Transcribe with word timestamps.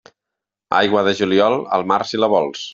Aigua 0.77 1.03
de 1.09 1.15
juliol, 1.21 1.59
al 1.79 1.87
mar 1.95 2.03
si 2.13 2.25
la 2.25 2.35
vols. 2.37 2.69